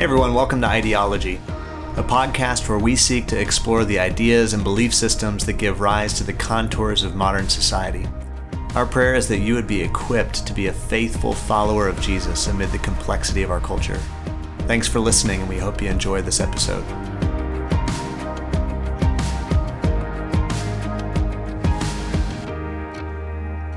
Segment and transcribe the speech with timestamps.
[0.00, 1.38] Hey everyone, welcome to Ideology,
[1.98, 6.14] a podcast where we seek to explore the ideas and belief systems that give rise
[6.14, 8.06] to the contours of modern society.
[8.74, 12.46] Our prayer is that you would be equipped to be a faithful follower of Jesus
[12.46, 14.00] amid the complexity of our culture.
[14.60, 16.86] Thanks for listening, and we hope you enjoy this episode.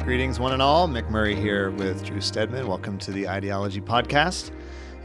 [0.05, 0.87] Greetings, one and all.
[0.87, 2.65] Mick Murray here with Drew Stedman.
[2.65, 4.51] Welcome to the Ideology Podcast.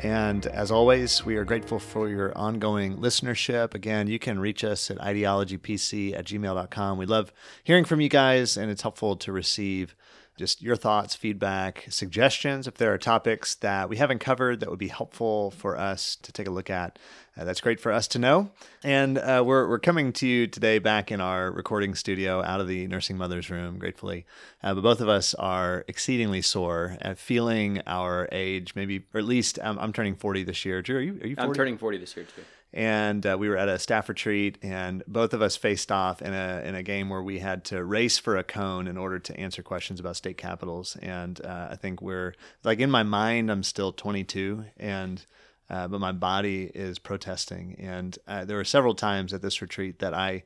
[0.01, 3.75] And as always, we are grateful for your ongoing listenership.
[3.75, 6.99] Again, you can reach us at ideologypc at gmail.com.
[6.99, 7.33] We love
[7.65, 9.97] hearing from you guys, and it's helpful to receive
[10.37, 12.69] just your thoughts, feedback, suggestions.
[12.69, 16.31] If there are topics that we haven't covered that would be helpful for us to
[16.31, 16.97] take a look at,
[17.39, 18.51] uh, that's great for us to know.
[18.83, 22.69] And uh, we're, we're coming to you today back in our recording studio out of
[22.69, 24.27] the nursing mother's room, gratefully.
[24.63, 29.27] Uh, but both of us are exceedingly sore, uh, feeling our age, maybe, or at
[29.27, 30.83] least I'm, I'm turning 40 this year.
[30.83, 31.49] Drew, are you, are you 40?
[31.49, 35.03] I'm turning 40 this year too and uh, we were at a staff retreat, and
[35.07, 38.19] both of us faced off in a in a game where we had to race
[38.19, 40.97] for a cone in order to answer questions about state capitals.
[41.01, 45.25] And uh, I think we're like in my mind, I'm still 22, and
[45.71, 47.77] uh, but my body is protesting.
[47.79, 50.45] And uh, there were several times at this retreat that I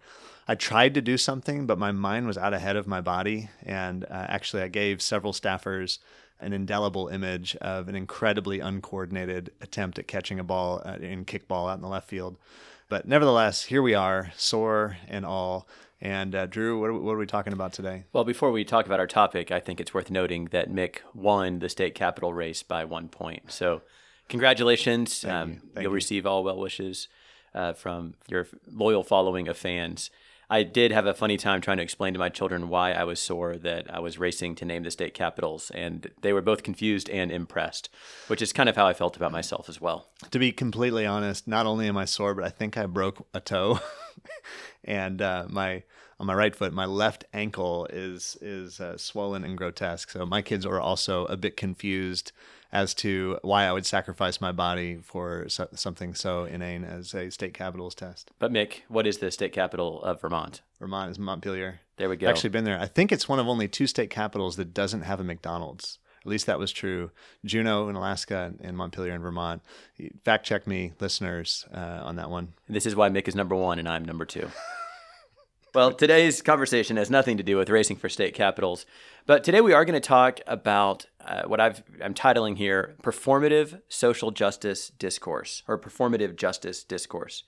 [0.48, 3.48] I tried to do something, but my mind was out ahead of my body.
[3.64, 5.98] And uh, actually, I gave several staffers
[6.40, 11.70] an indelible image of an incredibly uncoordinated attempt at catching a ball uh, in kickball
[11.70, 12.36] out in the left field.
[12.88, 15.68] But nevertheless, here we are, sore and all.
[16.00, 18.04] And uh, Drew, what are, we, what are, we talking about today?
[18.12, 21.60] Well, before we talk about our topic, I think it's worth noting that Mick won
[21.60, 23.52] the state capital race by one point.
[23.52, 23.82] So,
[24.32, 25.24] congratulations!
[25.26, 25.82] Um, you.
[25.82, 25.90] You.
[25.90, 27.06] receive all well wishes
[27.54, 30.10] uh, from your loyal following of fans.
[30.48, 33.20] I did have a funny time trying to explain to my children why I was
[33.20, 37.08] sore that I was racing to name the state capitals, and they were both confused
[37.10, 37.90] and impressed,
[38.26, 40.08] which is kind of how I felt about myself as well.
[40.30, 43.40] To be completely honest, not only am I sore, but I think I broke a
[43.40, 43.80] toe,
[44.84, 45.82] and uh, my
[46.18, 50.10] on my right foot, my left ankle is is uh, swollen and grotesque.
[50.10, 52.32] So my kids are also a bit confused
[52.72, 57.30] as to why I would sacrifice my body for so- something so inane as a
[57.30, 58.30] state capitals test.
[58.38, 60.62] But Mick, what is the state capital of Vermont?
[60.80, 61.80] Vermont is Montpelier.
[61.96, 62.28] There we go.
[62.28, 62.80] Actually, been there.
[62.80, 65.98] I think it's one of only two state capitals that doesn't have a McDonald's.
[66.22, 67.10] At least that was true.
[67.44, 69.60] Juneau in Alaska and Montpelier in Vermont.
[70.24, 72.54] Fact check me, listeners, uh, on that one.
[72.68, 74.48] This is why Mick is number one and I'm number two.
[75.74, 78.84] well, today's conversation has nothing to do with racing for state capitals,
[79.24, 83.80] but today we are going to talk about uh, what I've, I'm titling here performative
[83.88, 87.44] social justice discourse or performative justice discourse.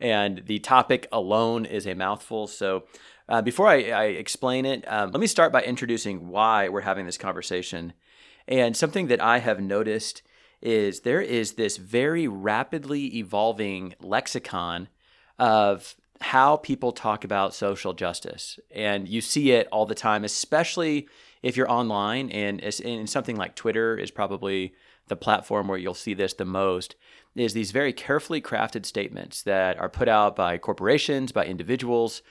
[0.00, 2.48] And the topic alone is a mouthful.
[2.48, 2.84] So
[3.28, 7.06] uh, before I, I, explain it, um, let me start by introducing why we're having
[7.06, 7.92] this conversation.
[8.48, 10.22] And something that I have noticed
[10.60, 14.88] is there is this very rapidly evolving lexicon
[15.38, 18.58] of how people talk about social justice.
[18.70, 21.08] And you see it all the time, especially
[21.42, 22.30] if you're online.
[22.30, 24.74] And, and something like Twitter is probably
[25.08, 26.94] the platform where you'll see this the most
[27.34, 32.22] is these very carefully crafted statements that are put out by corporations, by individuals.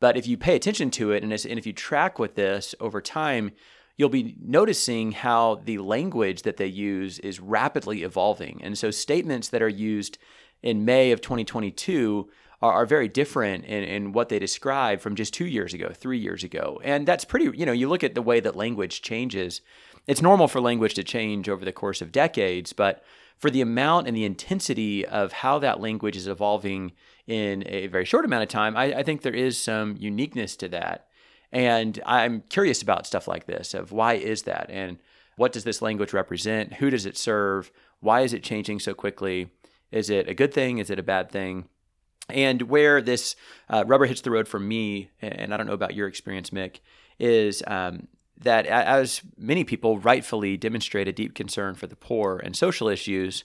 [0.00, 3.52] But if you pay attention to it and if you track with this over time,
[3.96, 8.60] you'll be noticing how the language that they use is rapidly evolving.
[8.62, 10.18] And so statements that are used
[10.62, 12.28] in May of 2022
[12.60, 16.18] are, are very different in, in what they describe from just two years ago, three
[16.18, 16.80] years ago.
[16.84, 19.60] And that's pretty, you know, you look at the way that language changes.
[20.06, 23.04] It's normal for language to change over the course of decades, but
[23.36, 26.92] for the amount and the intensity of how that language is evolving
[27.26, 30.68] in a very short amount of time, I, I think there is some uniqueness to
[30.68, 31.06] that.
[31.52, 34.68] And I'm curious about stuff like this of why is that?
[34.70, 34.98] And
[35.36, 36.74] what does this language represent?
[36.74, 37.70] Who does it serve?
[38.00, 39.50] Why is it changing so quickly?
[39.92, 40.78] Is it a good thing?
[40.78, 41.68] Is it a bad thing?
[42.30, 43.36] And where this
[43.70, 46.80] uh, rubber hits the road for me, and I don't know about your experience, Mick,
[47.18, 48.08] is um,
[48.40, 53.44] that as many people rightfully demonstrate a deep concern for the poor and social issues,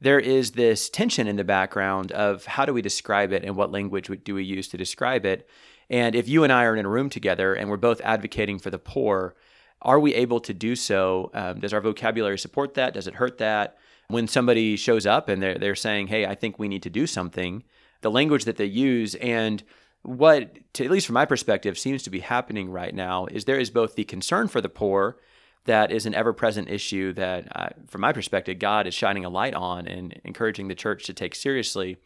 [0.00, 3.72] there is this tension in the background of how do we describe it and what
[3.72, 5.48] language do we use to describe it.
[5.90, 8.70] And if you and I are in a room together and we're both advocating for
[8.70, 9.34] the poor,
[9.82, 11.30] are we able to do so?
[11.34, 12.94] Um, does our vocabulary support that?
[12.94, 13.78] Does it hurt that?
[14.08, 17.06] When somebody shows up and they're, they're saying, hey, I think we need to do
[17.06, 17.64] something,
[18.00, 19.62] the language that they use and
[20.02, 23.58] what, to, at least from my perspective, seems to be happening right now is there
[23.58, 25.18] is both the concern for the poor
[25.64, 29.28] that is an ever present issue that, uh, from my perspective, God is shining a
[29.28, 31.98] light on and encouraging the church to take seriously.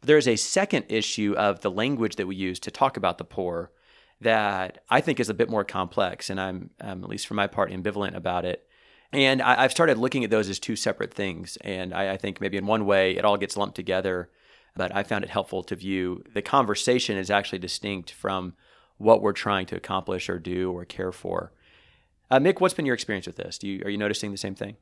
[0.00, 3.16] But there is a second issue of the language that we use to talk about
[3.16, 3.70] the poor
[4.20, 7.70] that I think is a bit more complex, and I'm, at least for my part,
[7.70, 8.66] ambivalent about it.
[9.12, 11.56] And I, have started looking at those as two separate things.
[11.62, 14.30] And I, I think maybe in one way it all gets lumped together,
[14.76, 18.54] but I found it helpful to view the conversation is actually distinct from
[18.98, 21.52] what we're trying to accomplish or do or care for.
[22.30, 23.58] Uh, Mick, what's been your experience with this?
[23.58, 24.76] Do you, are you noticing the same thing?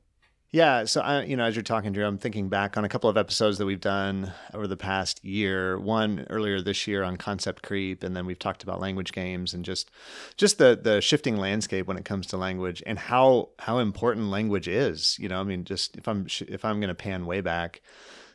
[0.55, 3.11] Yeah, so I, you know, as you're talking, Drew, I'm thinking back on a couple
[3.11, 5.77] of episodes that we've done over the past year.
[5.81, 9.65] One earlier this year on concept creep, and then we've talked about language games and
[9.65, 9.91] just,
[10.37, 14.69] just the the shifting landscape when it comes to language and how how important language
[14.69, 15.19] is.
[15.19, 17.83] You know, I mean, just if I'm if I'm going to pan way back,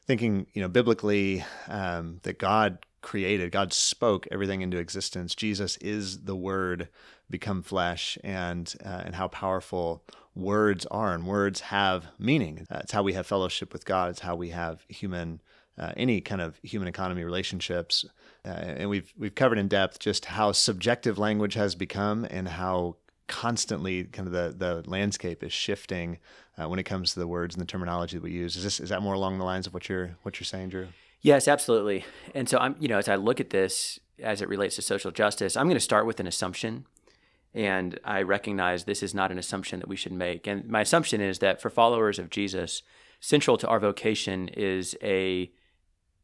[0.10, 5.36] thinking, you know, biblically um, that God created, God spoke everything into existence.
[5.36, 6.90] Jesus is the Word
[7.30, 10.04] become flesh, and uh, and how powerful
[10.34, 12.66] words are, and words have meaning.
[12.72, 14.10] Uh, it's how we have fellowship with God.
[14.10, 15.42] It's how we have human,
[15.78, 18.04] uh, any kind of human economy relationships.
[18.44, 22.96] Uh, and we've we've covered in depth just how subjective language has become, and how
[23.30, 26.18] constantly kind of the the landscape is shifting
[26.58, 28.58] uh, when it comes to the words and the terminology that we use.
[28.58, 30.90] Is this is that more along the lines of what you're what you're saying, Drew?
[31.22, 32.06] Yes, absolutely.
[32.34, 35.12] And so I'm, you know, as I look at this as it relates to social
[35.12, 36.86] justice, I'm going to start with an assumption
[37.54, 40.46] and I recognize this is not an assumption that we should make.
[40.46, 42.84] And my assumption is that for followers of Jesus,
[43.20, 45.52] central to our vocation is a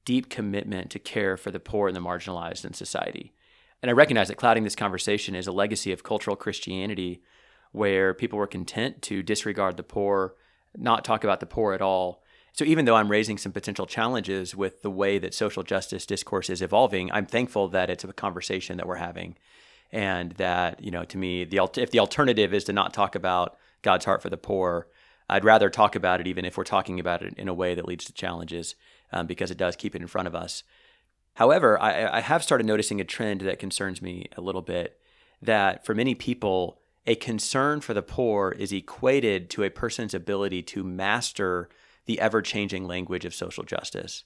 [0.06, 3.34] deep commitment to care for the poor and the marginalized in society.
[3.82, 7.22] And I recognize that clouding this conversation is a legacy of cultural Christianity
[7.72, 10.36] where people were content to disregard the poor,
[10.76, 12.24] not talk about the poor at all.
[12.54, 16.50] So even though I'm raising some potential challenges with the way that social justice discourse
[16.50, 19.36] is evolving, I'm thankful that it's a conversation that we're having
[19.92, 23.58] and that you know to me the if the alternative is to not talk about
[23.82, 24.88] God's heart for the poor,
[25.30, 27.88] I'd rather talk about it even if we're talking about it in a way that
[27.88, 28.76] leads to challenges
[29.12, 30.64] um, because it does keep it in front of us.
[31.36, 35.00] However, I, I have started noticing a trend that concerns me a little bit
[35.42, 40.64] that for many people, a concern for the poor is equated to a person's ability
[40.64, 41.70] to master
[42.06, 44.24] the ever changing language of social justice.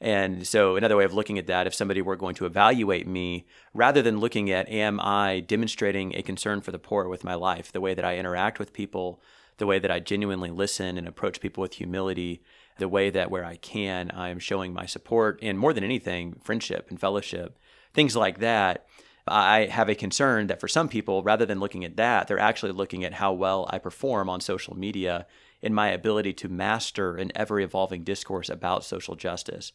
[0.00, 3.46] And so, another way of looking at that, if somebody were going to evaluate me,
[3.74, 7.72] rather than looking at am I demonstrating a concern for the poor with my life,
[7.72, 9.20] the way that I interact with people,
[9.56, 12.42] the way that I genuinely listen and approach people with humility,
[12.78, 16.40] the way that where I can, I am showing my support, and more than anything,
[16.42, 17.58] friendship and fellowship,
[17.92, 18.86] things like that.
[19.26, 22.72] I have a concern that for some people, rather than looking at that, they're actually
[22.72, 25.26] looking at how well I perform on social media
[25.60, 29.72] in my ability to master an ever evolving discourse about social justice.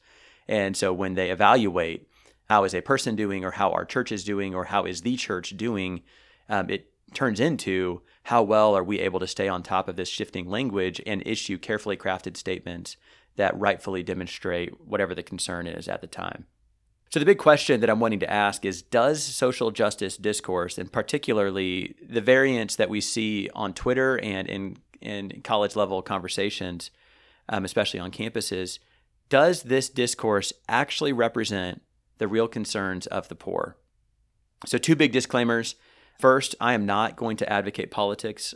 [0.47, 2.07] And so when they evaluate
[2.49, 5.15] how is a person doing or how our church is doing or how is the
[5.17, 6.01] church doing,
[6.49, 10.09] um, it turns into how well are we able to stay on top of this
[10.09, 12.97] shifting language and issue carefully crafted statements
[13.35, 16.45] that rightfully demonstrate whatever the concern is at the time.
[17.11, 20.91] So, the big question that I'm wanting to ask is Does social justice discourse, and
[20.91, 26.89] particularly the variants that we see on Twitter and in in college level conversations,
[27.49, 28.79] um, especially on campuses,
[29.29, 31.81] does this discourse actually represent
[32.17, 33.77] the real concerns of the poor?
[34.65, 35.75] So, two big disclaimers.
[36.23, 38.53] First, I am not going to advocate politics.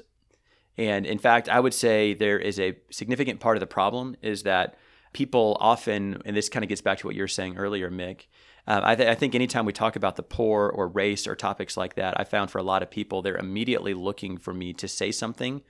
[0.77, 4.43] And in fact, I would say there is a significant part of the problem is
[4.43, 4.77] that
[5.11, 8.27] people often, and this kind of gets back to what you were saying earlier, Mick.
[8.65, 11.75] Uh, I, th- I, think anytime we talk about the poor or race or topics
[11.75, 14.87] like that, I found for a lot of people, they're immediately looking for me to
[14.87, 15.61] say something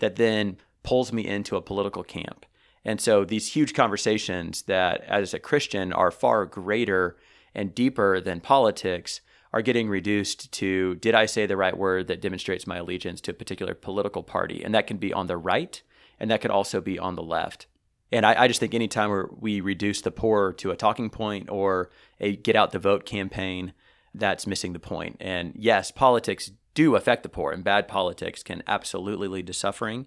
[0.00, 2.46] that then pulls me into a political camp.
[2.84, 7.16] And so these huge conversations that, as a Christian, are far greater
[7.54, 9.20] and deeper than politics
[9.54, 13.30] are getting reduced to did I say the right word that demonstrates my allegiance to
[13.30, 14.64] a particular political party?
[14.64, 15.80] And that can be on the right,
[16.18, 17.68] and that could also be on the left.
[18.10, 21.88] And I, I just think anytime we reduce the poor to a talking point or
[22.18, 23.74] a get out the vote campaign,
[24.12, 25.18] that's missing the point.
[25.20, 30.06] And yes, politics do affect the poor, and bad politics can absolutely lead to suffering.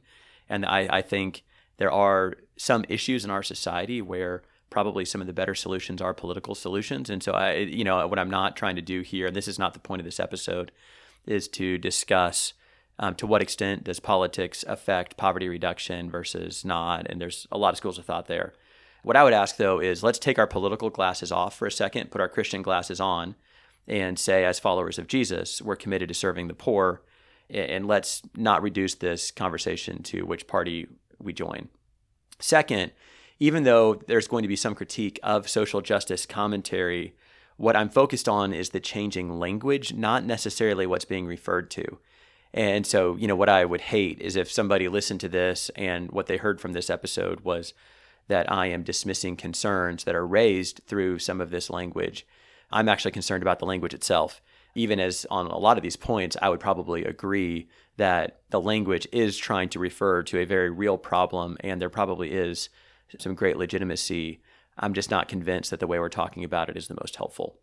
[0.50, 1.46] And I, I think
[1.77, 6.14] there are some issues in our society where probably some of the better solutions are
[6.14, 7.10] political solutions.
[7.10, 9.60] And so I, you know, what I'm not trying to do here, and this is
[9.60, 10.72] not the point of this episode,
[11.26, 12.54] is to discuss
[13.00, 17.08] um, to what extent does politics affect poverty reduction versus not.
[17.10, 18.54] And there's a lot of schools of thought there.
[19.04, 22.12] What I would ask though is let's take our political glasses off for a second,
[22.12, 23.36] put our Christian glasses on,
[23.88, 27.04] and say, as followers of Jesus, we're committed to serving the poor.
[27.50, 30.88] And let's not reduce this conversation to which party
[31.20, 31.70] we join.
[32.40, 32.92] Second,
[33.39, 37.13] even though there's going to be some critique of social justice commentary,
[37.58, 41.98] what I'm focused on is the changing language, not necessarily what's being referred to.
[42.53, 46.12] And so, you know, what I would hate is if somebody listened to this and
[46.12, 47.74] what they heard from this episode was
[48.27, 52.25] that I am dismissing concerns that are raised through some of this language.
[52.72, 54.41] I'm actually concerned about the language itself.
[54.75, 57.67] even as on a lot of these points, I would probably agree
[57.98, 62.32] that the language is trying to refer to a very real problem and there probably
[62.32, 62.70] is
[63.20, 64.42] some great legitimacy.
[64.78, 67.60] I'm just not convinced that the way we're talking about it is the most helpful.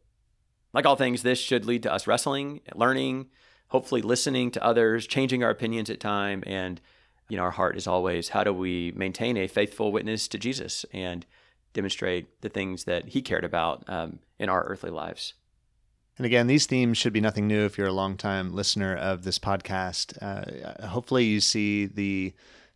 [0.73, 3.27] Like all things, this should lead to us wrestling, learning,
[3.69, 6.43] hopefully listening to others, changing our opinions at time.
[6.47, 6.81] And,
[7.29, 10.85] you know, our heart is always how do we maintain a faithful witness to Jesus
[10.93, 11.25] and
[11.73, 15.35] demonstrate the things that he cared about um, in our earthly lives.
[16.17, 19.39] And again, these themes should be nothing new if you're a longtime listener of this
[19.39, 20.17] podcast.
[20.23, 22.33] Uh, hopefully, you see the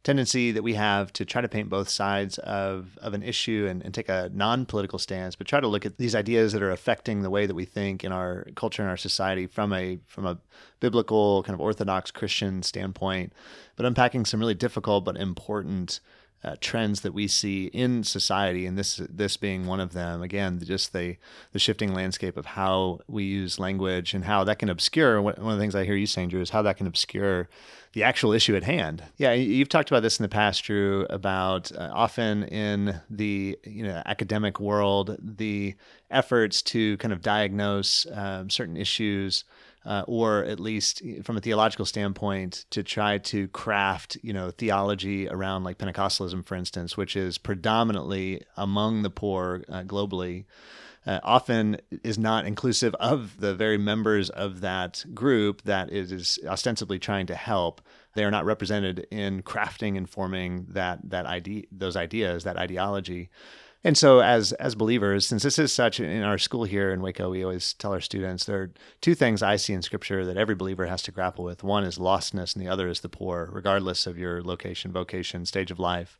[0.08, 3.82] tendency that we have to try to paint both sides of, of an issue and,
[3.82, 6.70] and take a non political stance, but try to look at these ideas that are
[6.70, 10.24] affecting the way that we think in our culture and our society from a from
[10.24, 10.38] a
[10.80, 13.34] biblical kind of orthodox Christian standpoint,
[13.76, 16.00] but unpacking some really difficult but important
[16.44, 20.22] uh, trends that we see in society, and this this being one of them.
[20.22, 21.16] Again, just the
[21.52, 25.20] the shifting landscape of how we use language and how that can obscure.
[25.20, 27.48] One of the things I hear you saying, Drew, is how that can obscure
[27.92, 29.02] the actual issue at hand.
[29.16, 33.82] Yeah, you've talked about this in the past, Drew, about uh, often in the you
[33.82, 35.74] know academic world, the
[36.10, 39.44] efforts to kind of diagnose um, certain issues
[39.88, 45.26] uh, or at least from a theological standpoint, to try to craft, you know, theology
[45.26, 50.44] around like Pentecostalism, for instance, which is predominantly among the poor uh, globally.
[51.06, 56.98] Uh, often is not inclusive of the very members of that group that is ostensibly
[56.98, 57.80] trying to help.
[58.14, 63.30] They are not represented in crafting and forming that that idea, those ideas, that ideology.
[63.84, 67.30] And so, as as believers, since this is such in our school here in Waco,
[67.30, 68.70] we always tell our students there are
[69.00, 71.62] two things I see in Scripture that every believer has to grapple with.
[71.62, 75.70] One is lostness, and the other is the poor, regardless of your location, vocation, stage
[75.70, 76.18] of life.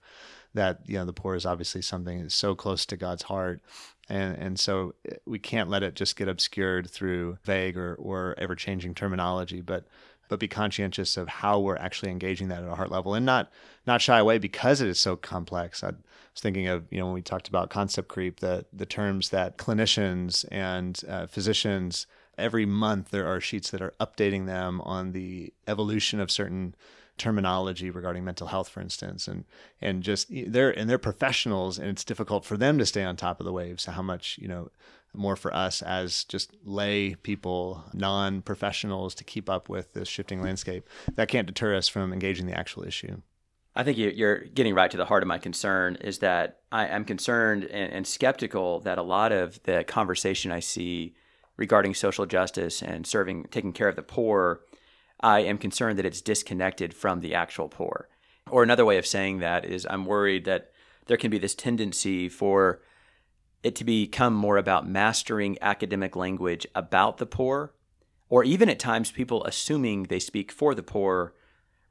[0.54, 3.60] That you know, the poor is obviously something that's so close to God's heart,
[4.08, 8.36] and and so eh, we can't let it just get obscured through vague or or
[8.38, 9.84] ever changing terminology, but
[10.28, 13.50] but be conscientious of how we're actually engaging that at a heart level and not
[13.86, 15.82] not shy away because it is so complex.
[15.82, 19.30] I was thinking of you know when we talked about concept creep, the the terms
[19.30, 22.06] that clinicians and uh, physicians
[22.36, 26.74] every month there are sheets that are updating them on the evolution of certain
[27.18, 29.44] terminology regarding mental health, for instance, and
[29.82, 33.40] and just they're and they're professionals, and it's difficult for them to stay on top
[33.40, 33.82] of the waves.
[33.82, 34.70] So how much you know
[35.18, 40.40] more for us as just lay people, non professionals, to keep up with this shifting
[40.40, 40.88] landscape.
[41.14, 43.20] That can't deter us from engaging the actual issue.
[43.76, 47.04] I think you're getting right to the heart of my concern is that I, am
[47.04, 51.14] concerned and, and skeptical that a lot of the conversation I see
[51.56, 54.62] regarding social justice and serving, taking care of the poor,
[55.20, 58.08] I am concerned that it's disconnected from the actual poor.
[58.50, 60.72] Or another way of saying that is I'm worried that
[61.06, 62.80] there can be this tendency for
[63.62, 67.74] it to become more about mastering academic language about the poor,
[68.28, 71.34] or even at times people assuming they speak for the poor,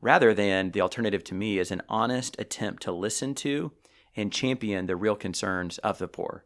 [0.02, 3.72] rather than the alternative to me is an honest attempt to listen to
[4.16, 6.46] and champion the real concerns of the poor.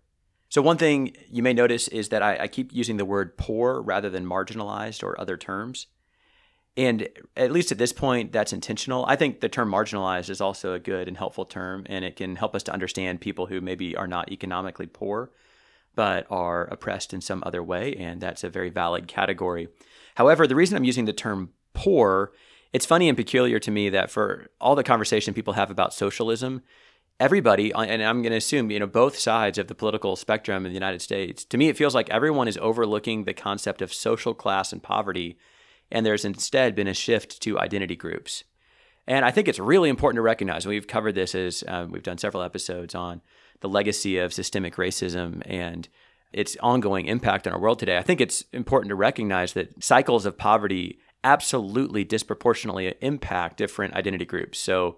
[0.50, 3.82] So, one thing you may notice is that I, I keep using the word poor
[3.82, 5.88] rather than marginalized or other terms.
[6.78, 9.06] And at least at this point, that's intentional.
[9.06, 12.38] I think the term marginalized is also a good and helpful term, and it can
[12.38, 15.32] help us to understand people who maybe are not economically poor,
[15.96, 17.96] but are oppressed in some other way.
[17.96, 19.68] And that's a very valid category.
[20.16, 22.32] However, the reason I'm using the term poor,
[22.72, 26.62] it's funny and peculiar to me that for all the conversation people have about socialism,
[27.20, 30.66] everybody, uh, and I'm going to assume, you know, both sides of the political spectrum
[30.66, 33.94] in the United States, to me, it feels like everyone is overlooking the concept of
[33.94, 35.38] social class and poverty
[35.92, 38.44] and there's instead been a shift to identity groups.
[39.08, 42.04] And I think it's really important to recognize, and we've covered this as um, we've
[42.04, 43.22] done several episodes on
[43.60, 45.88] the legacy of systemic racism and
[46.32, 47.98] its ongoing impact on our world today.
[47.98, 54.26] I think it's important to recognize that cycles of poverty absolutely disproportionately impact different identity
[54.26, 54.60] groups.
[54.60, 54.98] So,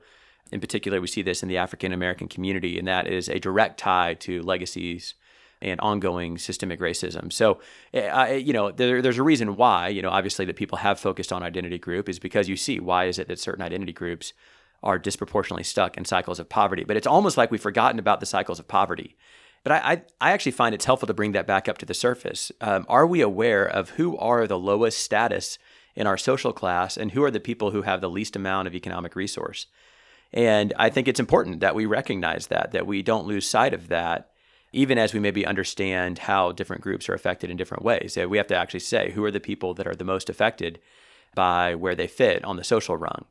[0.51, 3.79] in particular, we see this in the African American community, and that is a direct
[3.79, 5.15] tie to legacies
[5.63, 7.31] and ongoing systemic racism.
[7.31, 7.59] So,
[7.93, 11.31] eh, you know, there, there's a reason why, you know, obviously that people have focused
[11.31, 14.33] on identity group is because you see why is it that certain identity groups
[14.83, 16.83] are disproportionately stuck in cycles of poverty.
[16.83, 19.15] But it's almost like we've forgotten about the cycles of poverty.
[19.63, 21.93] But I, I, I actually find it's helpful to bring that back up to the
[21.93, 22.51] surface.
[22.59, 25.57] Um, are we aware of who are the lowest status
[25.95, 28.75] in our social class and who are the people who have the least amount of
[28.75, 29.67] economic resource?
[30.33, 33.87] And I think it's important that we recognize that, that we don't lose sight of
[33.87, 34.32] that
[34.73, 38.17] even as we maybe understand how different groups are affected in different ways.
[38.17, 40.79] We have to actually say who are the people that are the most affected
[41.35, 43.25] by where they fit on the social rung.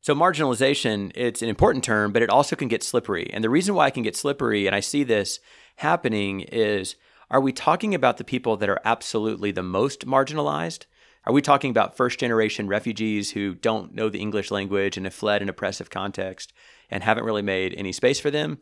[0.00, 3.28] So marginalization, it's an important term, but it also can get slippery.
[3.32, 5.40] And the reason why it can get slippery, and I see this
[5.76, 6.96] happening, is
[7.30, 10.86] are we talking about the people that are absolutely the most marginalized?
[11.24, 15.14] Are we talking about first generation refugees who don't know the English language and have
[15.14, 16.52] fled an oppressive context
[16.88, 18.58] and haven't really made any space for them?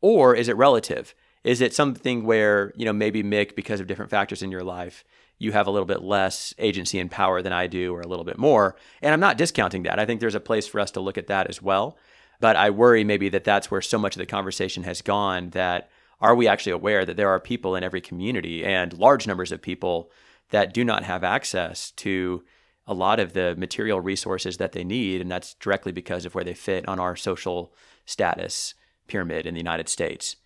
[0.00, 1.14] Or is it relative?
[1.44, 5.04] Is it something where, you know, maybe Mick, because of different factors in your life,
[5.38, 8.24] you have a little bit less agency and power than I do, or a little
[8.24, 8.76] bit more?
[9.00, 9.98] And I'm not discounting that.
[9.98, 11.96] I think there's a place for us to look at that as well.
[12.40, 15.90] But I worry maybe that that's where so much of the conversation has gone that
[16.20, 19.62] are we actually aware that there are people in every community and large numbers of
[19.62, 20.10] people
[20.50, 22.42] that do not have access to
[22.86, 25.20] a lot of the material resources that they need?
[25.20, 27.72] And that's directly because of where they fit on our social
[28.06, 28.74] status
[29.06, 30.36] pyramid in the United States.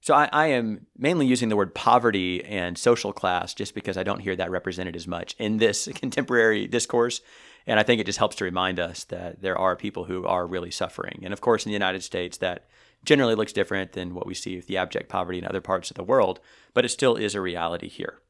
[0.00, 4.04] So I, I, am mainly using the word poverty and social class just because I
[4.04, 7.20] don't hear that represented as much in this contemporary discourse.
[7.66, 10.46] And I think it just helps to remind us that there are people who are
[10.46, 11.22] really suffering.
[11.24, 12.68] And of course, in the United States, that
[13.04, 15.96] generally looks different than what we see with the abject poverty in other parts of
[15.96, 16.40] the world,
[16.74, 18.20] but it still is a reality here.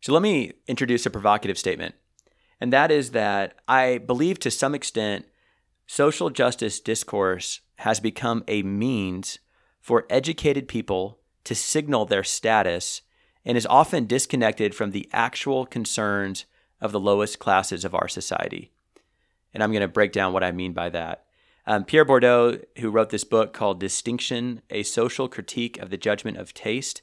[0.00, 1.94] So let me introduce a provocative statement.
[2.60, 5.26] And that is that I believe to some extent,
[5.86, 9.38] social justice discourse has become a means
[9.80, 13.02] for educated people to signal their status
[13.44, 16.44] and is often disconnected from the actual concerns
[16.80, 18.70] of the lowest classes of our society.
[19.54, 21.24] And I'm going to break down what I mean by that.
[21.66, 26.36] Um, Pierre Bourdieu, who wrote this book called Distinction A Social Critique of the Judgment
[26.36, 27.02] of Taste,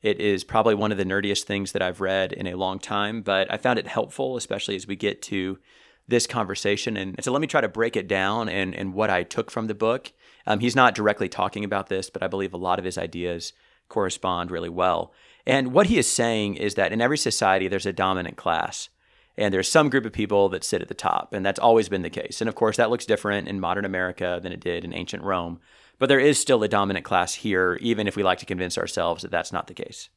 [0.00, 3.22] it is probably one of the nerdiest things that I've read in a long time,
[3.22, 5.58] but I found it helpful, especially as we get to
[6.06, 6.96] this conversation.
[6.96, 9.66] And so let me try to break it down and, and what I took from
[9.66, 10.12] the book.
[10.48, 13.52] Um, he's not directly talking about this, but I believe a lot of his ideas
[13.88, 15.12] correspond really well.
[15.46, 18.88] And what he is saying is that in every society, there's a dominant class
[19.36, 22.02] and there's some group of people that sit at the top and that's always been
[22.02, 22.40] the case.
[22.40, 25.60] And of course that looks different in modern america than it did in ancient rome
[25.98, 29.22] but there is still a dominant class here even if we like to convince ourselves
[29.22, 30.08] that that's not the case.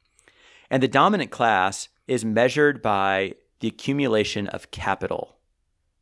[0.69, 5.38] And the dominant class is measured by the accumulation of capital.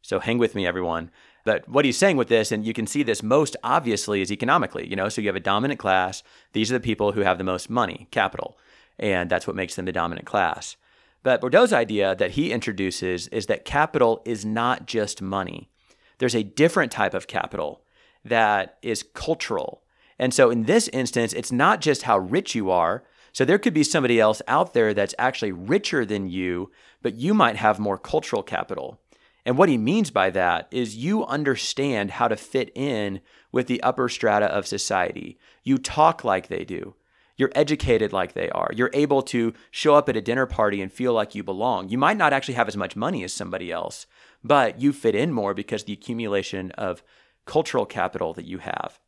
[0.01, 1.12] So hang with me everyone
[1.46, 4.88] but what he's saying with this and you can see this most obviously is economically
[4.88, 7.43] you know so you have a dominant class these are the people who have the
[7.43, 8.57] most money capital
[8.98, 10.75] and that's what makes them the dominant class
[11.24, 15.70] but Bourdieu's idea that he introduces is that capital is not just money.
[16.18, 17.81] There's a different type of capital
[18.24, 19.83] that is cultural.
[20.18, 23.03] And so in this instance, it's not just how rich you are.
[23.31, 27.33] So there could be somebody else out there that's actually richer than you, but you
[27.33, 29.00] might have more cultural capital.
[29.46, 33.22] And what he means by that is you understand how to fit in
[33.52, 35.40] with the upper strata of society.
[35.64, 36.96] You talk like they do.
[37.38, 38.70] You're educated like they are.
[38.75, 41.88] You're able to show up at a dinner party and feel like you belong.
[41.88, 44.08] You might not actually have as much money as somebody else,
[44.44, 47.02] but you fit in more because the accumulation of
[47.46, 49.00] cultural capital that you have.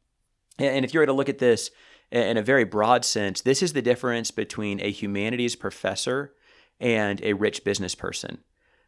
[0.57, 1.71] And if you were to look at this
[2.09, 6.33] in a very broad sense, this is the difference between a humanities professor
[6.79, 8.39] and a rich business person.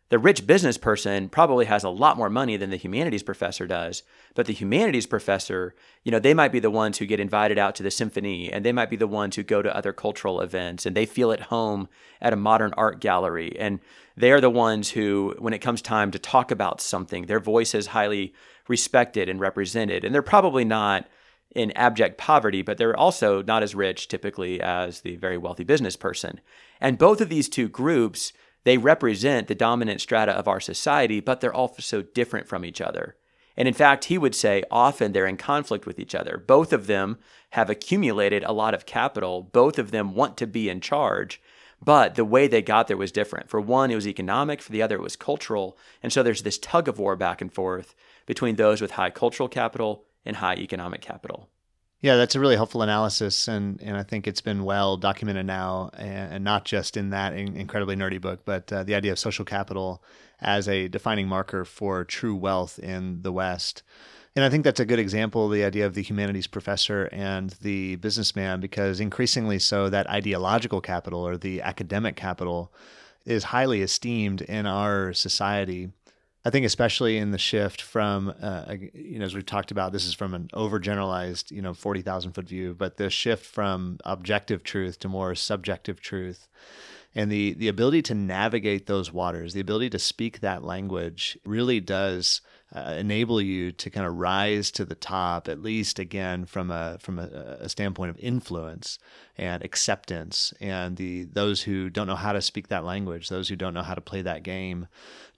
[0.10, 4.04] The rich business person probably has a lot more money than the humanities professor does,
[4.36, 7.74] but the humanities professor, you know, they might be the ones who get invited out
[7.76, 10.86] to the symphony and they might be the ones who go to other cultural events
[10.86, 11.88] and they feel at home
[12.22, 13.80] at a modern art gallery and
[14.16, 17.74] they are the ones who when it comes time to talk about something, their voice
[17.74, 18.34] is highly
[18.68, 21.08] respected and represented and they're probably not
[21.56, 25.96] in abject poverty, but they're also not as rich typically as the very wealthy business
[25.96, 26.40] person.
[26.82, 31.42] And both of these two groups they represent the dominant strata of our society, but
[31.42, 33.16] they're also different from each other.
[33.56, 36.38] And in fact, he would say often they're in conflict with each other.
[36.38, 37.20] Both of them
[37.52, 39.44] have accumulated a lot of capital.
[39.44, 41.40] Both of them want to be in charge,
[41.84, 43.50] but the way they got there was different.
[43.50, 45.78] For one, it was economic, for the other, it was cultural.
[46.02, 47.94] And so there's this tug of war back and forth
[48.26, 51.50] between those with high cultural capital and high economic capital.
[52.04, 55.90] Yeah, that's a really helpful analysis, and, and I think it's been well documented now,
[55.94, 60.04] and, not just in that incredibly nerdy book, but uh, the idea of social capital
[60.42, 63.84] as a defining marker for true wealth in the West.
[64.36, 67.96] And I think that's a good example, the idea of the humanities professor and the
[67.96, 72.74] businessman, because increasingly so, that ideological capital or the academic capital
[73.26, 75.94] is highly esteemed in our society.
[76.46, 80.06] I think especially in the shift from, uh, you know, as we've talked about, this
[80.06, 85.00] is from an overgeneralized, you know, 40,000 foot view, but the shift from objective truth
[85.00, 86.50] to more subjective truth
[87.16, 91.80] and the, the ability to navigate those waters, the ability to speak that language really
[91.80, 92.42] does
[92.76, 96.98] uh, enable you to kind of rise to the top, at least again from a
[97.00, 98.98] from a, a, standpoint of influence
[99.38, 100.56] and acceptance.
[100.60, 103.84] And the those who don't know how to speak that language, those who don't know
[103.84, 104.88] how to play that game,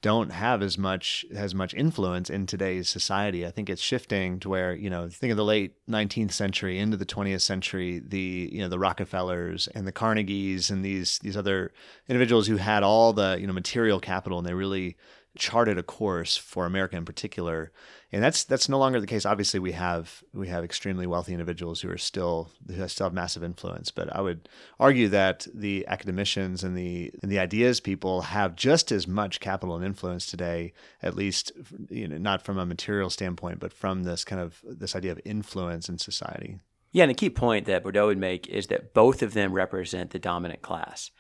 [0.06, 3.44] don't have as much as much influence in today's society.
[3.44, 6.96] I think it's shifting to where you know think of the late 19th century into
[6.96, 11.72] the 20th century, the you know the Rockefellers and the Carnegies and these these other
[12.08, 14.96] individuals who had all the you know material capital and they really
[15.36, 17.72] charted a course for America in particular,
[18.12, 19.26] and that's that's no longer the case.
[19.26, 23.44] Obviously, we have we have extremely wealthy individuals who are still who still have massive
[23.44, 23.92] influence.
[23.92, 24.48] But I would
[24.80, 29.76] argue that the academicians and the and the ideas people have just as much capital
[29.76, 31.52] and influence today, at least
[31.90, 35.20] you know not from a material standpoint, but from this kind of this idea of
[35.26, 36.60] influence in society.
[36.92, 40.12] Yeah, and the key point that Bourdieu would make is that both of them represent
[40.12, 41.12] the dominant class.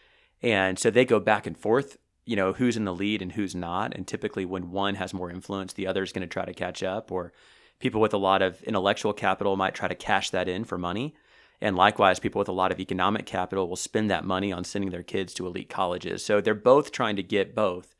[0.41, 3.55] And so they go back and forth you know who's in the lead and who's
[3.55, 3.95] not.
[3.95, 6.83] And typically when one has more influence the other is going to try to catch
[6.83, 7.33] up or
[7.79, 11.15] people with a lot of intellectual capital might try to cash that in for money.
[11.61, 14.91] And likewise people with a lot of economic capital will spend that money on sending
[14.91, 16.23] their kids to elite colleges.
[16.23, 17.95] So they're both trying to get both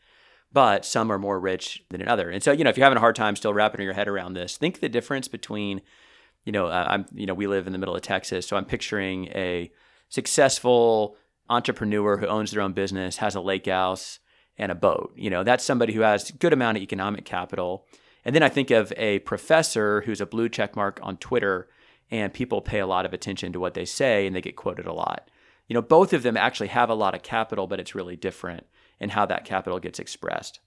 [0.51, 2.29] but some are more rich than another.
[2.29, 4.33] And so you know if you're having a hard time still wrapping your head around
[4.33, 5.81] this think the difference between
[6.45, 8.65] you know uh, i'm you know we live in the middle of texas so i'm
[8.65, 9.71] picturing a
[10.07, 11.17] successful
[11.49, 14.19] entrepreneur who owns their own business, has a lake house
[14.57, 15.13] and a boat.
[15.15, 17.85] You know, that's somebody who has a good amount of economic capital.
[18.23, 21.69] And then I think of a professor who's a blue check mark on Twitter
[22.11, 24.85] and people pay a lot of attention to what they say and they get quoted
[24.85, 25.29] a lot.
[25.67, 28.65] You know, both of them actually have a lot of capital, but it's really different
[28.99, 30.59] in how that capital gets expressed.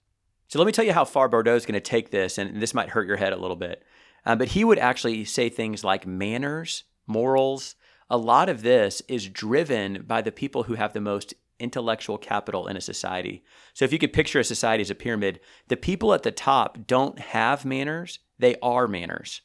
[0.47, 2.73] So let me tell you how far Bourdieu is going to take this, and this
[2.73, 3.83] might hurt your head a little bit.
[4.25, 7.75] Um, but he would actually say things like manners, morals,
[8.09, 12.67] a lot of this is driven by the people who have the most intellectual capital
[12.67, 13.43] in a society.
[13.73, 16.87] So if you could picture a society as a pyramid, the people at the top
[16.87, 19.41] don't have manners, they are manners,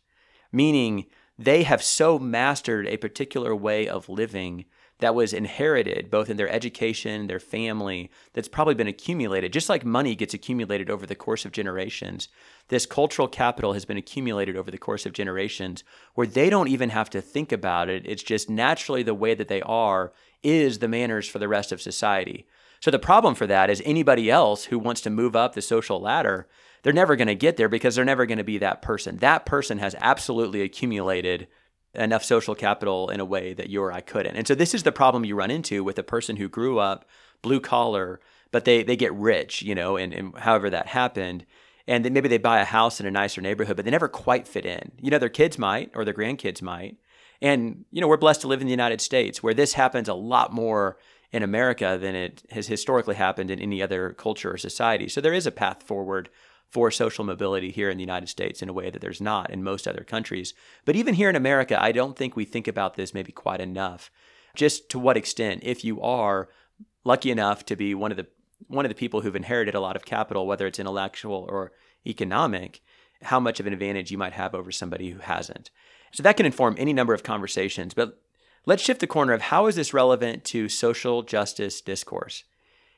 [0.52, 4.64] meaning they have so mastered a particular way of living
[4.98, 9.52] that was inherited both in their education, their family, that's probably been accumulated.
[9.52, 12.28] Just like money gets accumulated over the course of generations,
[12.68, 16.90] this cultural capital has been accumulated over the course of generations where they don't even
[16.90, 18.06] have to think about it.
[18.06, 21.82] It's just naturally the way that they are is the manners for the rest of
[21.82, 22.46] society.
[22.80, 26.00] So the problem for that is anybody else who wants to move up the social
[26.00, 26.46] ladder,
[26.82, 29.16] they're never going to get there because they're never going to be that person.
[29.16, 31.48] That person has absolutely accumulated
[31.94, 34.36] enough social capital in a way that you or I couldn't.
[34.36, 37.04] And so this is the problem you run into with a person who grew up
[37.42, 41.46] blue collar, but they they get rich, you know, and, and however that happened.
[41.86, 44.48] And then maybe they buy a house in a nicer neighborhood, but they never quite
[44.48, 44.92] fit in.
[45.00, 46.96] You know, their kids might or their grandkids might.
[47.42, 50.14] And, you know, we're blessed to live in the United States where this happens a
[50.14, 50.96] lot more
[51.30, 55.08] in America than it has historically happened in any other culture or society.
[55.08, 56.30] So there is a path forward
[56.70, 59.62] for social mobility here in the United States in a way that there's not in
[59.62, 60.54] most other countries.
[60.84, 64.10] But even here in America, I don't think we think about this maybe quite enough.
[64.56, 66.48] Just to what extent, if you are
[67.04, 68.26] lucky enough to be one of the
[68.68, 71.72] one of the people who've inherited a lot of capital, whether it's intellectual or
[72.06, 72.80] economic,
[73.22, 75.70] how much of an advantage you might have over somebody who hasn't.
[76.12, 77.94] So that can inform any number of conversations.
[77.94, 78.20] But
[78.66, 82.44] let's shift the corner of how is this relevant to social justice discourse?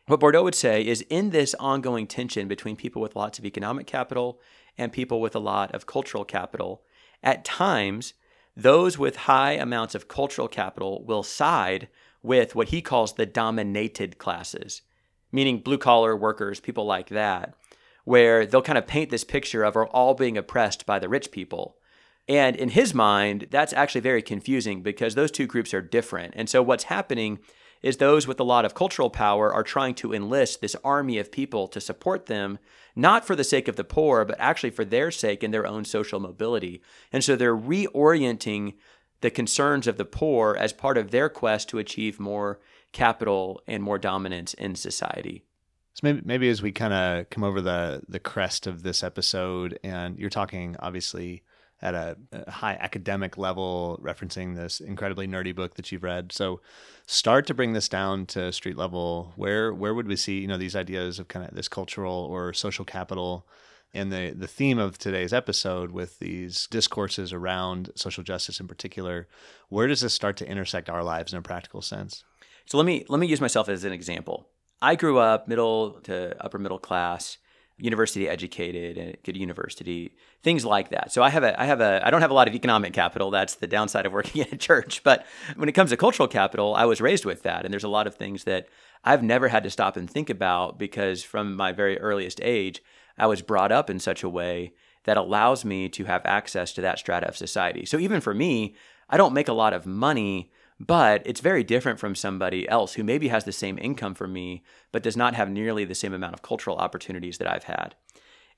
[0.08, 3.88] What Bourdieu would say is in this ongoing tension between people with lots of economic
[3.88, 4.40] capital
[4.78, 6.82] and people with a lot of cultural capital,
[7.24, 8.14] at times,
[8.56, 11.88] those with high amounts of cultural capital will side
[12.22, 14.82] with what he calls the dominated classes,
[15.32, 17.54] meaning blue collar workers, people like that,
[18.04, 21.32] where they'll kind of paint this picture of are all being oppressed by the rich
[21.32, 21.78] people.
[22.28, 26.34] And in his mind, that's actually very confusing because those two groups are different.
[26.36, 27.40] And so what's happening
[27.86, 31.30] is those with a lot of cultural power are trying to enlist this army of
[31.30, 32.58] people to support them,
[32.96, 35.84] not for the sake of the poor, but actually for their sake and their own
[35.84, 36.82] social mobility.
[37.12, 38.74] And so they're reorienting
[39.20, 42.58] the concerns of the poor as part of their quest to achieve more
[42.90, 45.44] capital and more dominance in society.
[45.94, 49.78] So maybe, maybe as we kind of come over the the crest of this episode,
[49.84, 51.44] and you're talking obviously
[51.82, 56.32] at a, a, high academic level, referencing this incredibly nerdy book that you've read.
[56.32, 56.60] So,
[57.06, 59.32] start to bring this down to street level.
[59.36, 62.52] Where where would we see you know these ideas of kind of this cultural or
[62.52, 63.46] social capital?
[63.92, 69.28] And the the theme of today's episode with these discourses around social justice in particular,
[69.68, 72.24] where does this start to intersect our lives in a practical sense?
[72.66, 74.48] So let me let me use myself as an example.
[74.82, 77.38] I grew up middle to upper middle class
[77.78, 80.12] university educated and good university,
[80.42, 81.12] things like that.
[81.12, 83.30] So I have a I have a I don't have a lot of economic capital.
[83.30, 85.02] That's the downside of working in a church.
[85.02, 87.64] But when it comes to cultural capital, I was raised with that.
[87.64, 88.68] And there's a lot of things that
[89.04, 92.82] I've never had to stop and think about because from my very earliest age,
[93.18, 94.72] I was brought up in such a way
[95.04, 97.86] that allows me to have access to that strata of society.
[97.86, 98.74] So even for me,
[99.08, 103.04] I don't make a lot of money, but it's very different from somebody else who
[103.04, 104.62] maybe has the same income for me,
[104.92, 107.94] but does not have nearly the same amount of cultural opportunities that I've had.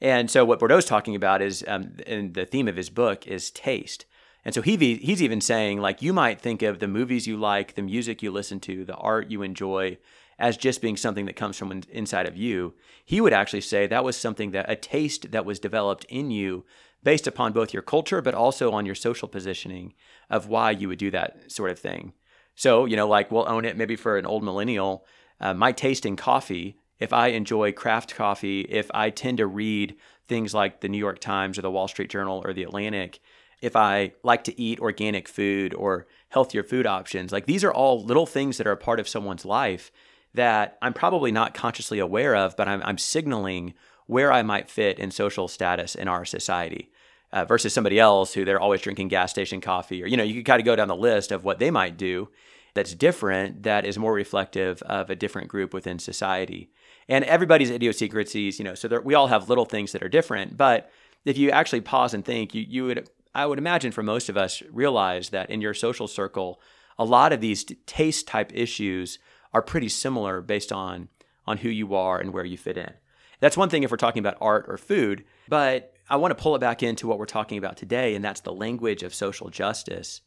[0.01, 3.51] And so what Bourdieu's talking about is, um, and the theme of his book is
[3.51, 4.05] taste.
[4.45, 7.75] And so he, he's even saying, like, you might think of the movies you like,
[7.75, 9.99] the music you listen to, the art you enjoy,
[10.39, 12.75] as just being something that comes from inside of you.
[13.05, 16.65] He would actually say that was something that a taste that was developed in you
[17.03, 19.95] based upon both your culture, but also on your social positioning
[20.31, 22.13] of why you would do that sort of thing.
[22.55, 25.07] So, you know, like we'll own it maybe for an old millennial.
[25.41, 29.95] Uh, my taste in coffee, if I enjoy craft coffee, if I tend to read
[30.27, 33.21] things like the New York Times or the Wall Street Journal or the Atlantic,
[33.61, 38.05] if I like to eat organic food or healthier food options, like these are all
[38.05, 39.91] little things that are a part of someone's life
[40.35, 43.75] that I'm probably not consciously aware of, but I'm, I'm signaling
[44.09, 46.91] where I might fit in social status in our society.
[47.31, 50.33] Uh, versus somebody else who they're always drinking gas station coffee, or you know, you
[50.33, 52.27] could kind of go down the list of what they might do
[52.73, 56.71] that's different, that is more reflective of a different group within society.
[57.07, 60.57] And everybody's idiosyncrasies, you know, so there, we all have little things that are different.
[60.57, 60.91] But
[61.25, 64.39] if you actually pause and think, you, you would, I would imagine for most of
[64.39, 66.61] us, realize that in your social circle,
[66.99, 69.19] a lot of these taste type issues
[69.53, 71.09] are pretty similar based on
[71.47, 72.93] on who you are and where you fit in.
[73.41, 76.57] That's one thing if we're talking about art or food, but I want to pull
[76.57, 80.23] it back into what we're talking about today, and that's the language of social justice.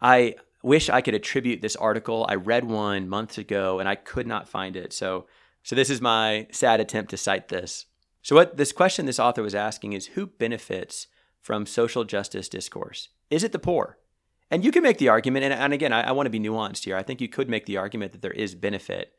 [0.00, 2.26] I wish I could attribute this article.
[2.28, 4.92] I read one months ago and I could not find it.
[4.92, 5.26] So,
[5.62, 7.86] so this is my sad attempt to cite this.
[8.22, 11.08] So, what this question this author was asking is who benefits
[11.40, 13.08] from social justice discourse?
[13.30, 13.98] Is it the poor?
[14.50, 16.84] And you can make the argument, and, and again, I, I want to be nuanced
[16.84, 16.96] here.
[16.96, 19.12] I think you could make the argument that there is benefit.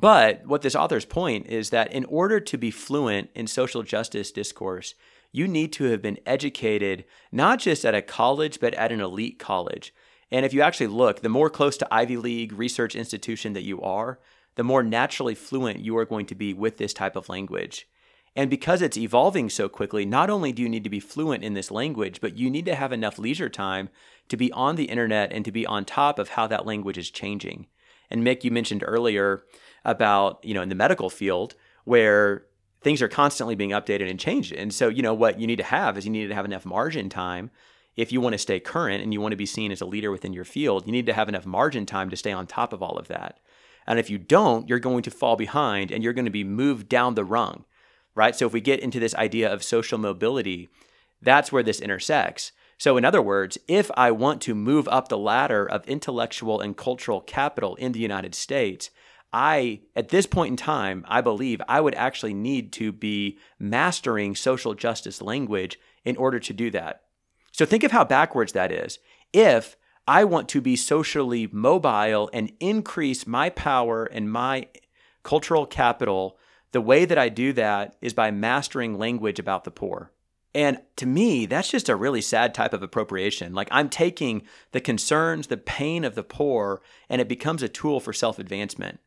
[0.00, 4.30] But what this author's point is that in order to be fluent in social justice
[4.30, 4.94] discourse,
[5.30, 9.38] you need to have been educated not just at a college, but at an elite
[9.38, 9.94] college.
[10.30, 13.82] And if you actually look, the more close to Ivy League research institution that you
[13.82, 14.18] are,
[14.54, 17.86] the more naturally fluent you are going to be with this type of language.
[18.36, 21.54] And because it's evolving so quickly, not only do you need to be fluent in
[21.54, 23.90] this language, but you need to have enough leisure time
[24.28, 27.10] to be on the internet and to be on top of how that language is
[27.10, 27.66] changing.
[28.08, 29.42] And Mick, you mentioned earlier
[29.84, 32.44] about, you know, in the medical field where
[32.82, 34.52] things are constantly being updated and changed.
[34.52, 36.64] And so, you know, what you need to have is you need to have enough
[36.64, 37.50] margin time
[37.96, 40.10] if you want to stay current and you want to be seen as a leader
[40.10, 42.82] within your field, you need to have enough margin time to stay on top of
[42.82, 43.40] all of that.
[43.86, 46.88] And if you don't, you're going to fall behind and you're going to be moved
[46.88, 47.64] down the rung
[48.14, 48.36] right?
[48.36, 50.68] So if we get into this idea of social mobility,
[51.22, 52.52] that's where this intersects.
[52.78, 56.76] So, in other words, if I want to move up the ladder of intellectual and
[56.76, 58.90] cultural capital in the United States,
[59.32, 64.34] I, at this point in time, I believe I would actually need to be mastering
[64.34, 67.02] social justice language in order to do that.
[67.52, 68.98] So, think of how backwards that is.
[69.32, 69.76] If
[70.08, 74.68] I want to be socially mobile and increase my power and my
[75.22, 76.38] cultural capital
[76.72, 80.12] the way that I do that is by mastering language about the poor.
[80.54, 83.54] And to me, that's just a really sad type of appropriation.
[83.54, 88.00] Like I'm taking the concerns, the pain of the poor, and it becomes a tool
[88.00, 89.00] for self advancement.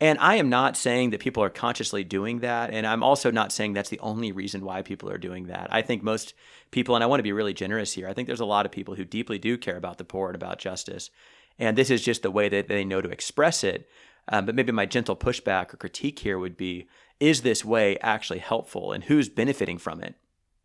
[0.00, 2.70] And I am not saying that people are consciously doing that.
[2.70, 5.68] And I'm also not saying that's the only reason why people are doing that.
[5.70, 6.34] I think most
[6.70, 8.72] people, and I want to be really generous here, I think there's a lot of
[8.72, 11.10] people who deeply do care about the poor and about justice.
[11.58, 13.88] And this is just the way that they know to express it.
[14.28, 18.40] Um, but maybe my gentle pushback or critique here would be is this way actually
[18.40, 20.16] helpful and who's benefiting from it?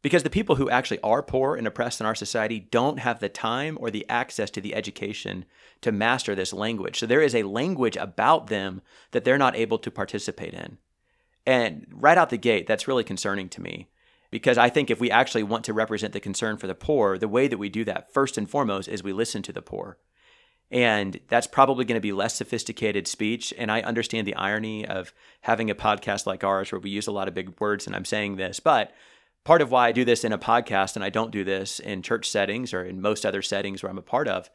[0.01, 3.29] Because the people who actually are poor and oppressed in our society don't have the
[3.29, 5.45] time or the access to the education
[5.81, 6.97] to master this language.
[6.97, 10.77] So there is a language about them that they're not able to participate in.
[11.45, 13.89] And right out the gate, that's really concerning to me
[14.31, 17.27] because I think if we actually want to represent the concern for the poor, the
[17.27, 19.97] way that we do that first and foremost is we listen to the poor.
[20.71, 23.53] And that's probably going to be less sophisticated speech.
[23.57, 27.11] And I understand the irony of having a podcast like ours where we use a
[27.11, 28.61] lot of big words and I'm saying this.
[28.61, 28.93] But
[29.43, 32.01] part of why I do this in a podcast and I don't do this in
[32.01, 34.49] church settings or in most other settings where I'm a part of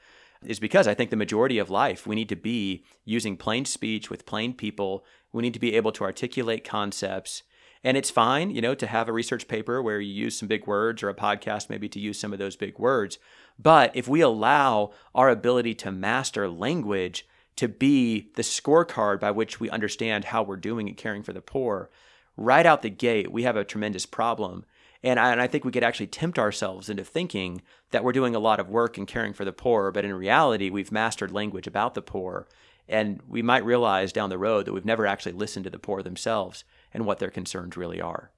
[0.44, 4.10] is because I think the majority of life we need to be using plain speech
[4.10, 5.04] with plain people.
[5.32, 7.42] We need to be able to articulate concepts.
[7.82, 10.66] And it's fine, you know, to have a research paper where you use some big
[10.66, 13.18] words or a podcast maybe to use some of those big words.
[13.58, 19.60] But if we allow our ability to master language to be the scorecard by which
[19.60, 21.90] we understand how we're doing at caring for the poor,
[22.36, 24.64] right out the gate, we have a tremendous problem.
[25.06, 28.34] And I, and I think we could actually tempt ourselves into thinking that we're doing
[28.34, 31.68] a lot of work in caring for the poor, but in reality, we've mastered language
[31.68, 32.48] about the poor.
[32.88, 36.02] And we might realize down the road that we've never actually listened to the poor
[36.02, 38.32] themselves and what their concerns really are.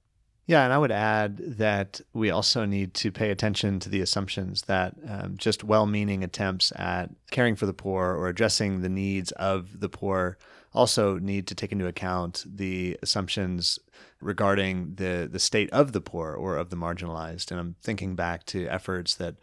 [0.45, 4.63] Yeah, and I would add that we also need to pay attention to the assumptions
[4.63, 9.31] that um, just well meaning attempts at caring for the poor or addressing the needs
[9.33, 10.37] of the poor
[10.73, 13.79] also need to take into account the assumptions
[14.21, 17.51] regarding the, the state of the poor or of the marginalized.
[17.51, 19.35] And I'm thinking back to efforts that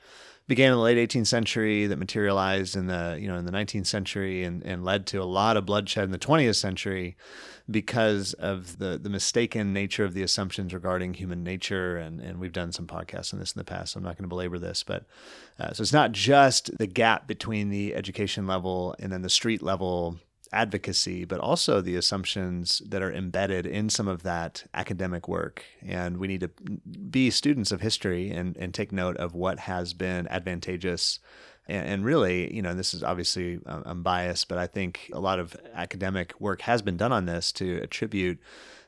[0.48, 3.86] began in the late 18th century that materialized in the you know in the 19th
[3.86, 7.16] century and, and led to a lot of bloodshed in the 20th century
[7.68, 12.52] because of the the mistaken nature of the assumptions regarding human nature and and we've
[12.52, 14.82] done some podcasts on this in the past so I'm not going to belabor this
[14.82, 15.04] but
[15.58, 19.62] uh, so it's not just the gap between the education level and then the street
[19.62, 20.18] level
[20.52, 25.64] advocacy, but also the assumptions that are embedded in some of that academic work.
[25.84, 26.50] And we need to
[27.10, 31.18] be students of history and, and take note of what has been advantageous.
[31.68, 35.40] And, really, you know, this is obviously, um, I'm biased, but I think a lot
[35.40, 38.38] of academic work has been done on this to attribute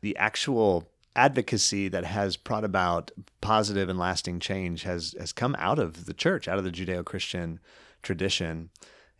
[0.01, 5.81] the actual advocacy that has brought about positive and lasting change has has come out
[5.81, 7.59] of the church, out of the Judeo-Christian
[8.03, 8.71] tradition.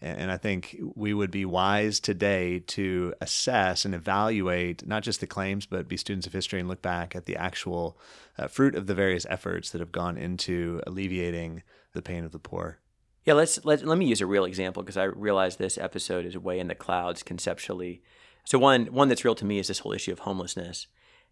[0.01, 5.27] And I think we would be wise today to assess and evaluate not just the
[5.27, 7.99] claims, but be students of history and look back at the actual
[8.39, 12.39] uh, fruit of the various efforts that have gone into alleviating the pain of the
[12.39, 12.79] poor.
[13.25, 16.39] Yeah, let's let, let me use a real example because I realize this episode is
[16.39, 18.01] way in the clouds conceptually.
[18.45, 20.87] So one one that's real to me is this whole issue of homelessness.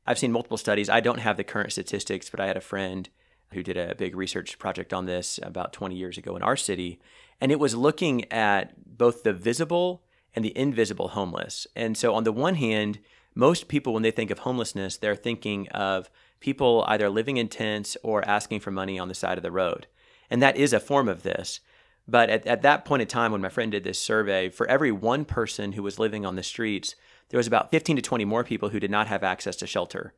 [0.06, 0.90] I've seen multiple studies.
[0.90, 3.08] I don't have the current statistics, but I had a friend
[3.52, 7.00] who did a big research project on this about 20 years ago in our city.
[7.40, 10.02] And it was looking at both the visible
[10.34, 11.66] and the invisible homeless.
[11.74, 12.98] And so, on the one hand,
[13.34, 17.96] most people, when they think of homelessness, they're thinking of people either living in tents
[18.02, 19.86] or asking for money on the side of the road.
[20.30, 21.60] And that is a form of this.
[22.08, 24.92] But at, at that point in time, when my friend did this survey, for every
[24.92, 26.94] one person who was living on the streets,
[27.28, 30.14] there was about 15 to 20 more people who did not have access to shelter.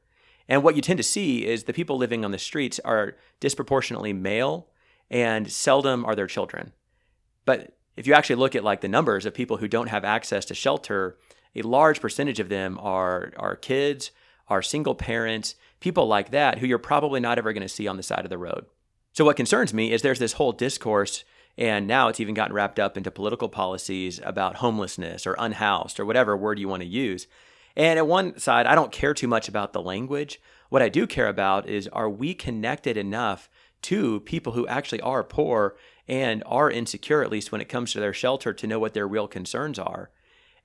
[0.49, 4.13] And what you tend to see is the people living on the streets are disproportionately
[4.13, 4.69] male
[5.11, 6.73] and seldom are their children.
[7.49, 10.45] But if you actually look at like the numbers of people who don't have access
[10.45, 11.17] to shelter,
[11.57, 14.11] a large percentage of them are are kids,
[14.49, 17.97] are single parents, people like that who you're probably not ever going to see on
[17.97, 18.67] the side of the road.
[19.15, 21.25] So what concerns me is there's this whole discourse
[21.57, 26.05] and now it's even gotten wrapped up into political policies about homelessness or unhoused or
[26.05, 27.29] whatever word you want to use
[27.79, 30.39] and at one side, I don't care too much about the language.
[30.69, 33.49] What I do care about is are we connected enough
[33.83, 35.77] to people who actually are poor
[36.09, 39.07] and are insecure, at least when it comes to their shelter, to know what their
[39.09, 40.11] real concerns are?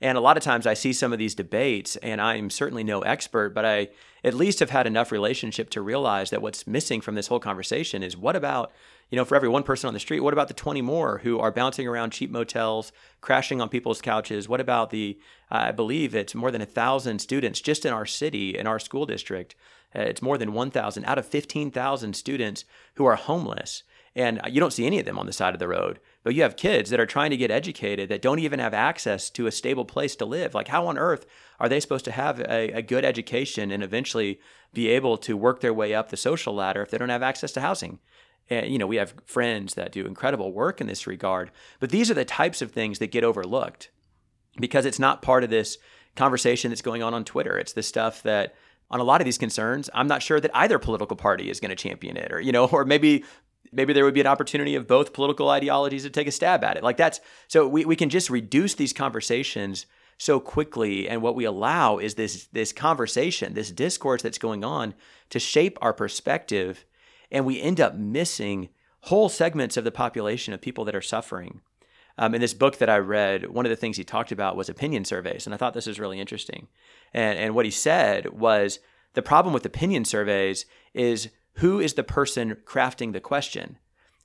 [0.01, 3.01] And a lot of times I see some of these debates, and I'm certainly no
[3.01, 3.89] expert, but I
[4.23, 8.03] at least have had enough relationship to realize that what's missing from this whole conversation
[8.03, 8.71] is what about
[9.13, 11.39] you know, for every one person on the street, what about the 20 more who
[11.39, 14.49] are bouncing around cheap motels, crashing on people's couches?
[14.49, 15.19] What about the,
[15.51, 19.05] I believe it's more than a thousand students just in our city, in our school
[19.05, 19.53] district.
[19.95, 23.83] Uh, it's more than 1,000 out of 15,000 students who are homeless.
[24.15, 26.43] And you don't see any of them on the side of the road, but you
[26.43, 29.51] have kids that are trying to get educated that don't even have access to a
[29.51, 30.53] stable place to live.
[30.53, 31.25] Like, how on earth
[31.59, 34.39] are they supposed to have a, a good education and eventually
[34.71, 37.51] be able to work their way up the social ladder if they don't have access
[37.53, 37.97] to housing?
[38.49, 41.49] And, you know, we have friends that do incredible work in this regard.
[41.79, 43.89] But these are the types of things that get overlooked
[44.59, 45.77] because it's not part of this
[46.15, 47.57] conversation that's going on on Twitter.
[47.57, 48.53] It's the stuff that
[48.91, 51.69] on a lot of these concerns, I'm not sure that either political party is going
[51.69, 53.23] to champion it or, you know, or maybe
[53.73, 56.77] maybe there would be an opportunity of both political ideologies to take a stab at
[56.77, 56.83] it.
[56.83, 59.85] Like that's so we, we can just reduce these conversations
[60.17, 64.93] so quickly and what we allow is this this conversation, this discourse that's going on
[65.29, 66.85] to shape our perspective
[67.31, 68.69] and we end up missing
[69.01, 71.61] whole segments of the population of people that are suffering.
[72.17, 74.69] Um, in this book that I read, one of the things he talked about was
[74.69, 76.67] opinion surveys, and I thought this was really interesting.
[77.11, 78.79] And, and what he said was
[79.13, 83.77] the problem with opinion surveys is who is the person crafting the question?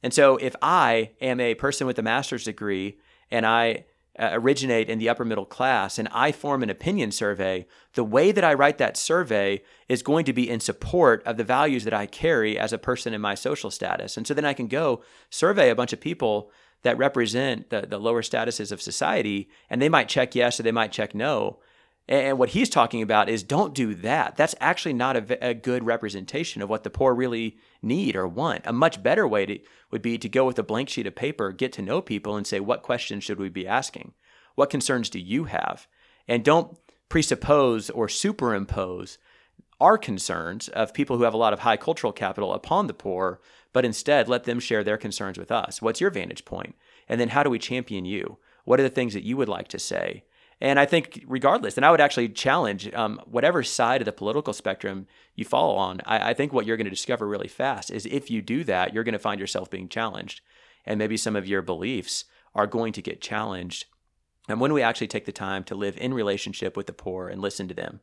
[0.03, 2.99] And so if I am a person with a master's degree
[3.31, 3.85] and I
[4.19, 8.33] uh, originate in the upper middle class and I form an opinion survey, the way
[8.33, 11.95] that I write that survey is going to be in support of the values that
[11.95, 14.17] I carry as a person in my social status.
[14.17, 16.51] And so then I can go survey a bunch of people
[16.83, 20.73] that represent the, the lower statuses of society, and they might check yes or they
[20.73, 21.59] might check no.
[22.09, 24.37] And what he's talking about is don't do that.
[24.37, 28.63] That's actually not a, a, good representation of what the poor really need or want.
[28.65, 29.59] A much better way to,
[29.91, 32.47] would be to go with a blank sheet of paper, get to know people, and
[32.47, 34.15] say, what questions should we be asking?
[34.55, 35.87] What concerns do you have?
[36.27, 36.79] And don't
[37.11, 39.19] presuppose or superimpose
[39.81, 43.41] our concerns of people who have a lot of high cultural capital upon the poor,
[43.73, 45.83] but instead let them share their concerns with us.
[45.83, 46.75] What's your vantage point?
[47.07, 48.39] And then how do we champion you?
[48.65, 50.25] What are the things that you would like to say?
[50.61, 54.53] And I think, regardless, and I would actually challenge um, whatever side of the political
[54.53, 55.07] spectrum
[55.37, 56.01] you fall on.
[56.05, 58.93] I, I think what you're going to discover really fast is if you do that,
[58.93, 60.41] you're going to find yourself being challenged.
[60.85, 63.87] And maybe some of your beliefs are going to get challenged.
[64.49, 67.41] And when we actually take the time to live in relationship with the poor and
[67.41, 68.01] listen to them,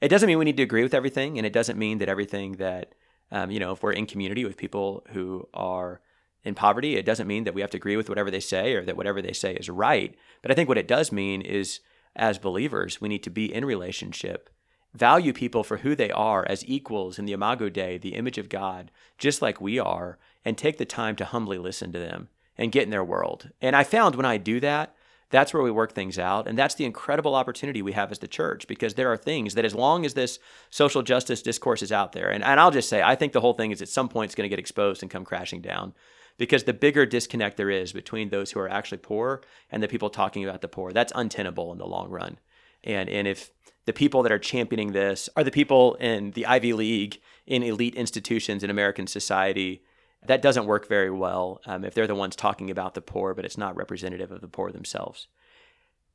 [0.00, 1.36] it doesn't mean we need to agree with everything.
[1.36, 2.94] And it doesn't mean that everything that,
[3.32, 6.00] um, you know, if we're in community with people who are
[6.44, 8.84] in poverty, it doesn't mean that we have to agree with whatever they say or
[8.84, 10.14] that whatever they say is right.
[10.42, 11.80] But I think what it does mean is
[12.16, 14.50] as believers, we need to be in relationship,
[14.94, 18.48] value people for who they are as equals in the Imago Dei, the image of
[18.48, 22.72] God, just like we are, and take the time to humbly listen to them and
[22.72, 23.50] get in their world.
[23.60, 24.94] And I found when I do that,
[25.30, 26.48] that's where we work things out.
[26.48, 29.64] And that's the incredible opportunity we have as the church because there are things that,
[29.64, 30.38] as long as this
[30.70, 33.52] social justice discourse is out there, and, and I'll just say, I think the whole
[33.52, 35.92] thing is at some point it's going to get exposed and come crashing down
[36.38, 40.08] because the bigger disconnect there is between those who are actually poor and the people
[40.08, 42.38] talking about the poor, that's untenable in the long run.
[42.84, 43.50] And, and if
[43.84, 47.94] the people that are championing this are the people in the Ivy League, in elite
[47.94, 49.82] institutions in American society,
[50.26, 53.44] that doesn't work very well um, if they're the ones talking about the poor, but
[53.44, 55.28] it's not representative of the poor themselves.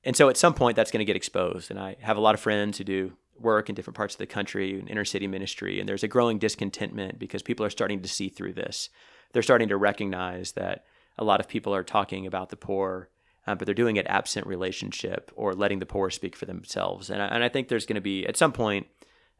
[0.03, 1.71] And so at some point, that's going to get exposed.
[1.71, 4.27] And I have a lot of friends who do work in different parts of the
[4.27, 8.07] country, in inner city ministry, and there's a growing discontentment because people are starting to
[8.07, 8.89] see through this
[9.33, 10.85] they're starting to recognize that
[11.17, 13.09] a lot of people are talking about the poor,
[13.45, 17.09] uh, but they're doing it absent relationship or letting the poor speak for themselves.
[17.09, 18.87] And I, and I think there's going to be at some point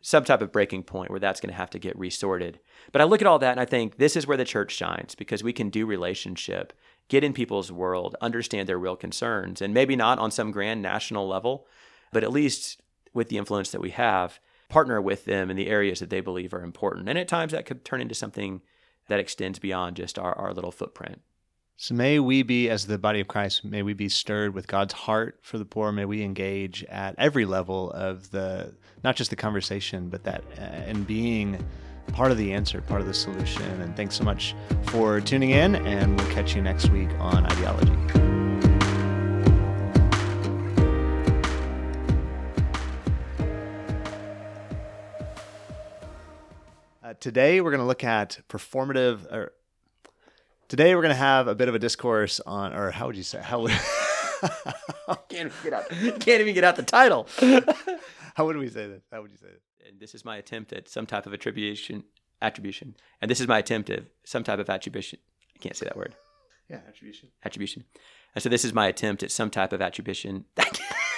[0.06, 2.60] some type of breaking point where that's going to have to get resorted.
[2.92, 5.16] But I look at all that and I think this is where the church shines
[5.16, 6.74] because we can do relationship,
[7.08, 11.26] get in people's world, understand their real concerns, and maybe not on some grand national
[11.26, 11.68] level,
[12.12, 12.82] but at least
[13.14, 16.54] with the influence that we have, partner with them in the areas that they believe
[16.54, 17.08] are important.
[17.08, 18.62] And at times that could turn into something
[19.08, 21.22] that extends beyond just our, our little footprint.
[21.76, 24.94] So may we be, as the body of Christ, may we be stirred with God's
[24.94, 25.92] heart for the poor.
[25.92, 30.62] May we engage at every level of the, not just the conversation, but that uh,
[30.62, 31.66] and being
[32.14, 33.82] part of the answer, part of the solution.
[33.82, 38.33] And thanks so much for tuning in, and we'll catch you next week on Ideology.
[47.20, 49.32] Today we're going to look at performative.
[49.32, 49.54] Or
[50.68, 53.24] today we're going to have a bit of a discourse on, or how would you
[53.24, 53.42] say?
[53.42, 53.72] How would
[55.30, 55.90] can't even get out?
[55.90, 57.28] Can't even get out the title.
[58.36, 59.04] how would we say this?
[59.12, 59.62] How would you say it?
[59.88, 62.04] And this is my attempt at some type of attribution.
[62.42, 65.20] Attribution, and this is my attempt at some type of attribution.
[65.56, 66.14] I can't say that word.
[66.70, 67.30] Yeah, attribution.
[67.46, 67.86] Attribution.
[68.36, 70.46] And so this is my attempt at some type of attribution.